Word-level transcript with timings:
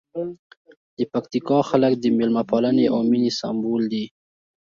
د 0.97 0.99
پکتیکا 1.13 1.59
خلک 1.69 1.93
د 1.99 2.05
مېلمه 2.17 2.43
پالنې 2.49 2.85
او 2.93 2.99
مینې 3.09 3.31
سمبول 3.39 3.83
دي. 3.93 4.05